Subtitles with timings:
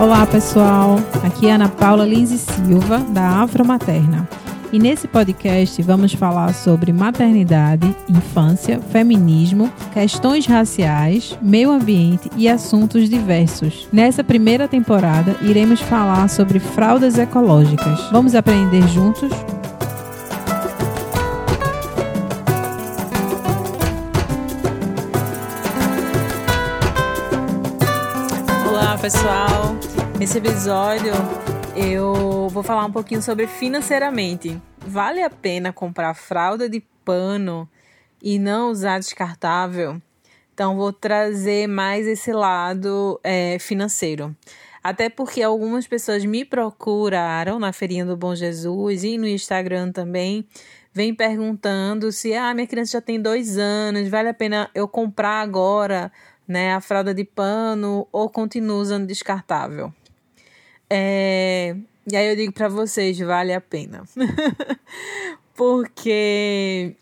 [0.00, 4.26] Olá pessoal, aqui é Ana Paula Lins Silva, da Afro Materna.
[4.72, 13.10] E nesse podcast vamos falar sobre maternidade, infância, feminismo, questões raciais, meio ambiente e assuntos
[13.10, 13.88] diversos.
[13.92, 18.00] Nessa primeira temporada iremos falar sobre fraldas ecológicas.
[18.10, 19.30] Vamos aprender juntos?
[29.00, 29.76] Pessoal,
[30.18, 31.12] nesse episódio
[31.74, 34.60] eu vou falar um pouquinho sobre financeiramente.
[34.86, 37.66] Vale a pena comprar fralda de pano
[38.22, 40.02] e não usar descartável?
[40.52, 44.36] Então, vou trazer mais esse lado é, financeiro.
[44.84, 50.46] Até porque algumas pessoas me procuraram na Feirinha do Bom Jesus e no Instagram também,
[50.92, 55.40] vem perguntando se ah, minha criança já tem dois anos, vale a pena eu comprar
[55.40, 56.12] agora
[56.50, 59.94] né, a fralda de pano ou continuo usando descartável.
[60.90, 61.76] É,
[62.10, 64.02] e aí eu digo para vocês, vale a pena.
[65.54, 66.96] Porque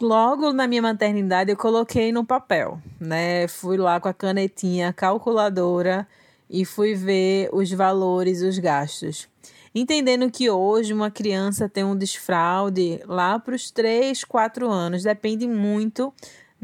[0.00, 3.48] logo na minha maternidade eu coloquei no papel, né?
[3.48, 6.06] Fui lá com a canetinha calculadora
[6.48, 9.28] e fui ver os valores, os gastos.
[9.74, 15.48] Entendendo que hoje uma criança tem um desfraude lá para os 3, 4 anos, depende
[15.48, 16.14] muito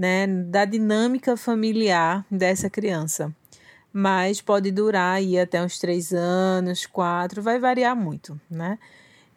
[0.00, 3.34] né, da dinâmica familiar dessa criança
[3.92, 8.78] mas pode durar aí até uns três anos, quatro, vai variar muito, né?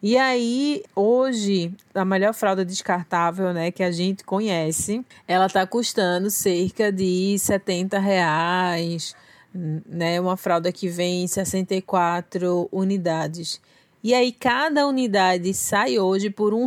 [0.02, 6.30] E aí, hoje, a melhor fralda descartável, né, que a gente conhece, ela tá custando
[6.30, 9.16] cerca de 70 reais,
[9.54, 10.20] né?
[10.20, 13.60] Uma fralda que vem em 64 unidades.
[14.02, 16.60] E aí, cada unidade sai hoje por R$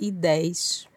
[0.00, 0.88] 1,10.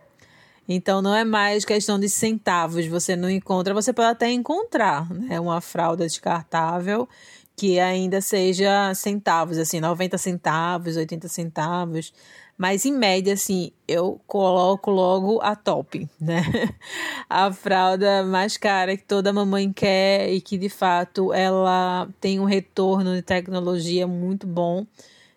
[0.67, 5.39] Então não é mais questão de centavos, você não encontra, você pode até encontrar, né,
[5.39, 7.07] uma fralda descartável
[7.55, 12.13] que ainda seja centavos, assim, 90 centavos, 80 centavos,
[12.57, 16.41] mas em média, assim, eu coloco logo a top, né?
[17.29, 22.45] A fralda mais cara que toda mamãe quer e que de fato ela tem um
[22.45, 24.87] retorno de tecnologia muito bom.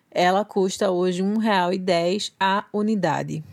[0.09, 3.43] Ela custa hoje R$ 1,10 a unidade.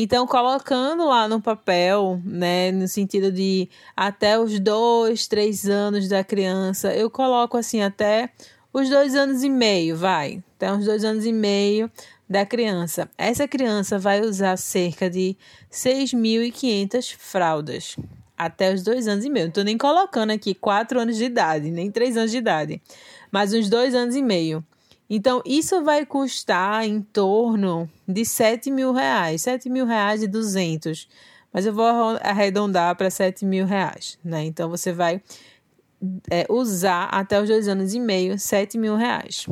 [0.00, 6.22] Então, colocando lá no papel, né, no sentido de até os dois, três anos da
[6.22, 8.30] criança, eu coloco assim até
[8.72, 11.90] os dois anos e meio, vai, até uns dois anos e meio
[12.30, 13.10] da criança.
[13.18, 15.36] Essa criança vai usar cerca de
[15.68, 17.96] 6.500 fraldas
[18.36, 19.46] até os dois anos e meio.
[19.46, 22.80] Não estou nem colocando aqui quatro anos de idade, nem três anos de idade,
[23.32, 24.64] mas uns dois anos e meio.
[25.10, 31.08] Então, isso vai custar em torno de 7 mil reais, 7 mil reais e 200.
[31.52, 31.86] Mas eu vou
[32.20, 34.44] arredondar para 7 mil reais, né?
[34.44, 35.22] Então, você vai
[36.30, 39.46] é, usar até os dois anos e meio 7 mil reais.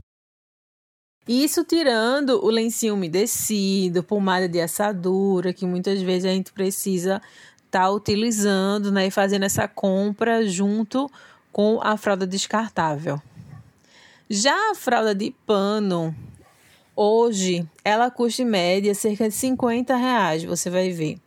[1.27, 7.21] Isso tirando o lencinho umedecido, pomada de assadura, que muitas vezes a gente precisa
[7.65, 11.11] estar tá utilizando né, e fazendo essa compra junto
[11.51, 13.21] com a fralda descartável.
[14.29, 16.13] Já a fralda de pano,
[16.97, 21.21] hoje, ela custa em média cerca de 50 reais, você vai ver.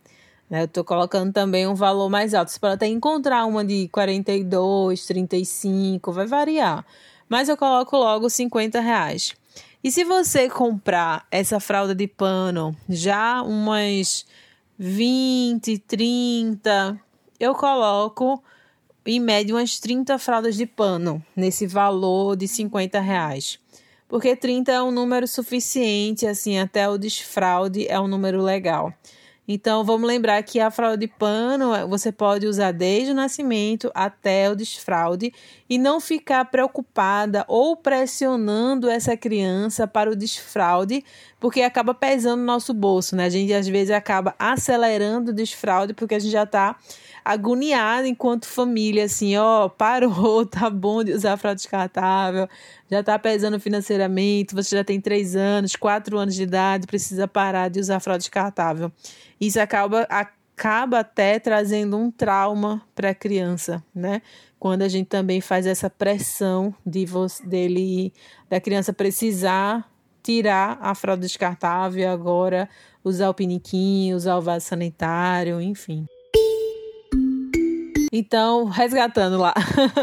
[0.50, 0.60] Né?
[0.60, 2.50] Eu estou colocando também um valor mais alto.
[2.50, 6.84] Você pode até encontrar uma de 42, 35, vai variar.
[7.26, 9.34] Mas eu coloco logo 50 reais.
[9.82, 14.26] E se você comprar essa fralda de pano já umas
[14.78, 17.00] 20, 30,
[17.38, 18.42] eu coloco
[19.12, 23.58] em média umas 30 fraldas de pano nesse valor de 50 reais.
[24.08, 28.92] Porque 30 é um número suficiente, assim, até o desfraude é um número legal.
[29.52, 34.48] Então, vamos lembrar que a fralda de pano você pode usar desde o nascimento até
[34.48, 35.32] o desfraude
[35.68, 41.04] e não ficar preocupada ou pressionando essa criança para o desfraude,
[41.40, 43.24] porque acaba pesando no nosso bolso, né?
[43.24, 46.76] A gente às vezes acaba acelerando o desfraude porque a gente já está
[47.24, 52.48] agoniada enquanto família, assim, ó, parou, tá bom de usar fralda descartável,
[52.88, 57.68] já tá pesando financeiramente, você já tem três anos, quatro anos de idade, precisa parar
[57.68, 58.92] de usar fralda descartável.
[59.40, 64.20] Isso acaba, acaba até trazendo um trauma para a criança, né?
[64.58, 67.06] Quando a gente também faz essa pressão de
[67.44, 68.12] dele,
[68.48, 69.90] da criança precisar
[70.22, 72.68] tirar a fralda descartável agora
[73.02, 76.06] usar o piniquinho, usar o vaso sanitário, enfim.
[78.12, 79.54] Então, resgatando lá.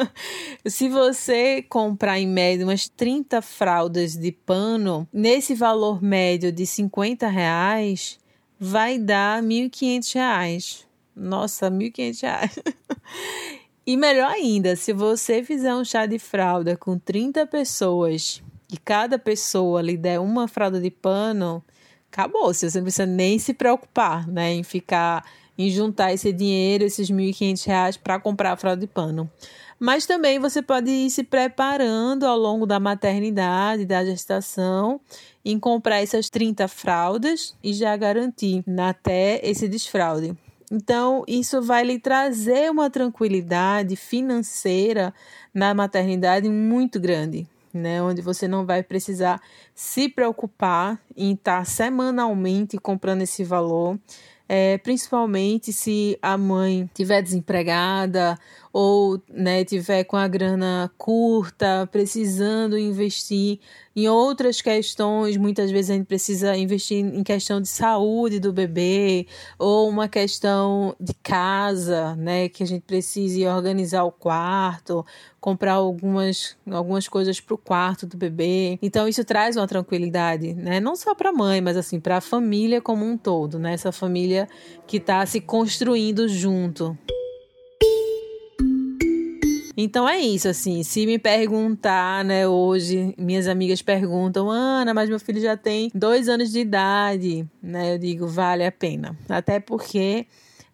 [0.65, 7.27] Se você comprar em média umas 30 fraldas de pano, nesse valor médio de 50
[7.27, 8.17] reais,
[8.59, 10.85] vai dar R$ 1.500.
[11.15, 12.73] Nossa, R$ 1.500.
[13.89, 19.17] E melhor ainda, se você fizer um chá de fralda com 30 pessoas e cada
[19.17, 21.63] pessoa lhe der uma fralda de pano,
[22.11, 22.53] acabou.
[22.53, 25.23] Você não precisa nem se preocupar, né, em ficar
[25.57, 29.29] em juntar esse dinheiro, esses R$ 1.500 para comprar a fralda de pano.
[29.79, 34.99] Mas também você pode ir se preparando ao longo da maternidade, da gestação,
[35.45, 40.35] em comprar essas 30 fraldas e já garantir até esse desfraude.
[40.69, 45.13] Então, isso vai lhe trazer uma tranquilidade financeira
[45.53, 48.01] na maternidade muito grande, né?
[48.01, 49.39] Onde você não vai precisar
[49.79, 53.99] se preocupar em estar semanalmente comprando esse valor
[54.49, 58.39] é, principalmente se a mãe tiver desempregada
[58.71, 63.59] ou né, tiver com a grana curta, precisando investir
[63.95, 69.25] em outras questões, muitas vezes a gente precisa investir em questão de saúde do bebê
[69.57, 75.03] ou uma questão de casa, né, que a gente precise organizar o quarto,
[75.41, 78.77] comprar algumas, algumas coisas para o quarto do bebê.
[78.81, 82.21] Então isso traz uma tranquilidade, né, não só para a mãe, mas assim para a
[82.21, 84.47] família como um todo, né, essa família
[84.87, 86.97] que está se construindo junto.
[89.79, 90.81] Então é isso, assim.
[90.81, 96.27] Se me perguntar, né, hoje, minhas amigas perguntam, Ana, mas meu filho já tem dois
[96.27, 97.93] anos de idade, né?
[97.93, 99.15] Eu digo, vale a pena.
[99.29, 100.25] Até porque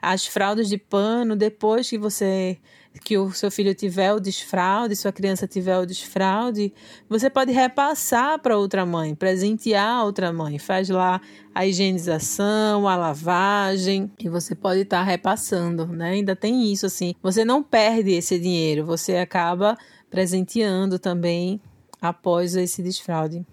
[0.03, 2.59] as fraldas de pano, depois que você
[3.03, 6.71] que o seu filho tiver o desfraude, sua criança tiver o desfraude,
[7.09, 10.59] você pode repassar para outra mãe, presentear a outra mãe.
[10.59, 11.19] Faz lá
[11.55, 16.11] a higienização, a lavagem, e você pode estar tá repassando, né?
[16.11, 17.15] Ainda tem isso assim.
[17.23, 19.75] Você não perde esse dinheiro, você acaba
[20.09, 21.59] presenteando também
[21.99, 23.43] após esse desfraude.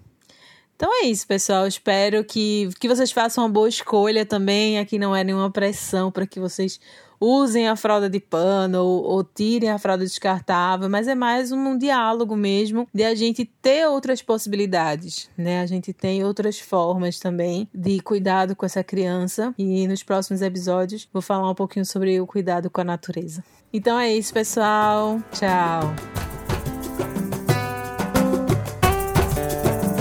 [0.81, 1.67] Então é isso, pessoal.
[1.67, 4.79] Espero que, que vocês façam uma boa escolha também.
[4.79, 6.79] Aqui não é nenhuma pressão para que vocês
[7.19, 11.77] usem a fralda de pano ou, ou, tirem a fralda descartável, mas é mais um
[11.77, 15.61] diálogo mesmo de a gente ter outras possibilidades, né?
[15.61, 21.07] A gente tem outras formas também de cuidado com essa criança e nos próximos episódios
[21.13, 23.43] vou falar um pouquinho sobre o cuidado com a natureza.
[23.71, 25.21] Então é isso, pessoal.
[25.31, 26.30] Tchau.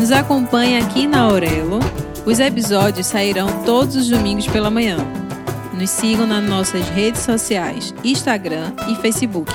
[0.01, 1.79] Nos acompanhe aqui na Aurelo.
[2.25, 4.97] Os episódios sairão todos os domingos pela manhã.
[5.79, 9.53] Nos sigam nas nossas redes sociais, Instagram e Facebook,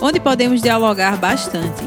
[0.00, 1.82] onde podemos dialogar bastante.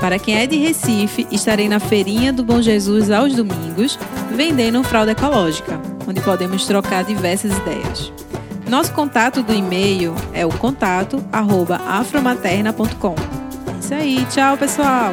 [0.00, 3.98] Para quem é de Recife, estarei na Feirinha do Bom Jesus aos domingos,
[4.34, 5.78] vendendo fralda ecológica,
[6.08, 8.10] onde podemos trocar diversas ideias.
[8.66, 13.14] Nosso contato do e-mail é o contato@afromaterna.com.
[13.14, 15.12] É isso aí, tchau pessoal.